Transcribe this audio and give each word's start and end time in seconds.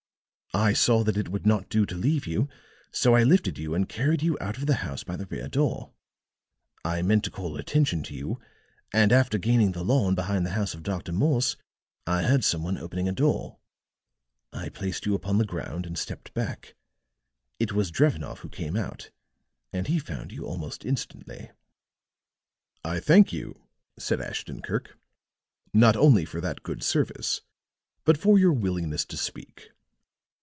I 0.53 0.73
saw 0.73 1.01
that 1.05 1.15
it 1.15 1.29
would 1.29 1.45
not 1.45 1.69
do 1.69 1.85
to 1.85 1.95
leave 1.95 2.27
you, 2.27 2.49
so 2.91 3.15
I 3.15 3.23
lifted 3.23 3.57
you 3.57 3.73
and 3.73 3.87
carried 3.87 4.21
you 4.21 4.37
out 4.41 4.57
of 4.57 4.65
the 4.65 4.75
house 4.83 5.01
by 5.01 5.15
the 5.15 5.25
rear 5.25 5.47
door. 5.47 5.93
I 6.83 7.01
meant 7.03 7.23
to 7.23 7.31
call 7.31 7.55
attention 7.55 8.03
to 8.03 8.13
you, 8.13 8.37
and 8.91 9.13
after 9.13 9.37
gaining 9.37 9.71
the 9.71 9.81
lawn 9.85 10.13
behind 10.13 10.45
the 10.45 10.49
house 10.51 10.73
of 10.73 10.83
Dr. 10.83 11.13
Morse, 11.13 11.55
I 12.05 12.23
heard 12.23 12.43
some 12.43 12.63
one 12.63 12.77
opening 12.77 13.07
a 13.07 13.13
door. 13.13 13.59
I 14.51 14.67
placed 14.67 15.05
you 15.05 15.15
upon 15.15 15.37
the 15.37 15.45
ground 15.45 15.85
and 15.85 15.97
stepped 15.97 16.33
back. 16.33 16.75
It 17.57 17.71
was 17.71 17.89
Drevenoff 17.89 18.39
who 18.39 18.49
came 18.49 18.75
out, 18.75 19.09
and 19.71 19.87
he 19.87 19.99
found 19.99 20.33
you 20.33 20.45
almost 20.45 20.83
instantly." 20.83 21.49
"I 22.83 22.99
thank 22.99 23.31
you," 23.31 23.63
said 23.97 24.19
Ashton 24.19 24.61
Kirk, 24.61 24.97
"not 25.73 25.95
only 25.95 26.25
for 26.25 26.41
that 26.41 26.61
good 26.61 26.83
service, 26.83 27.39
but 28.03 28.17
for 28.17 28.37
your 28.37 28.51
willingness 28.51 29.05
to 29.05 29.15
speak." 29.17 29.71